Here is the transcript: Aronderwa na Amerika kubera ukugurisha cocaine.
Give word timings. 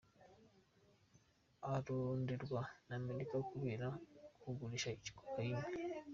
Aronderwa 1.73 2.61
na 2.87 2.95
Amerika 3.01 3.35
kubera 3.49 3.87
ukugurisha 4.35 4.89
cocaine. 5.17 5.65